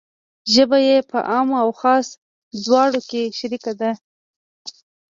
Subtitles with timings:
[0.53, 2.07] ژبه یې په عام و خاص
[2.65, 3.91] دواړو کې شریکه ده.